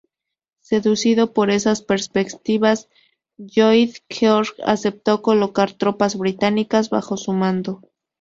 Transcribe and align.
Seducido 0.61 1.31
por 1.31 1.51
esas 1.51 1.83
perspectivas, 1.83 2.89
Lloyd 3.37 3.97
George 4.09 4.53
aceptó 4.65 5.21
colocar 5.21 5.73
tropas 5.73 6.17
británicas 6.17 6.89
bajo 6.89 7.17
su 7.17 7.33
mando. 7.33 7.87